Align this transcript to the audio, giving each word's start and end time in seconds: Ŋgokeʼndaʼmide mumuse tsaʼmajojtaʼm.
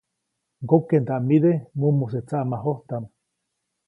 Ŋgokeʼndaʼmide 0.63 1.51
mumuse 1.79 2.19
tsaʼmajojtaʼm. 2.27 3.05